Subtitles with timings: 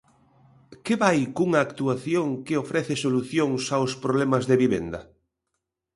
[0.85, 5.01] ¿Que vai cunha actuación, que ofrece solucións aos problemas de vivenda?